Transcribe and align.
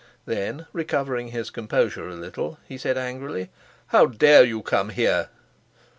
Then, 0.25 0.65
recovering 0.73 1.27
his 1.27 1.51
composure 1.51 2.09
a 2.09 2.15
little, 2.15 2.57
he 2.67 2.75
said 2.75 2.97
angrily, 2.97 3.51
"How 3.89 4.07
dare 4.07 4.43
you 4.43 4.63
come 4.63 4.89
here?" 4.89 5.29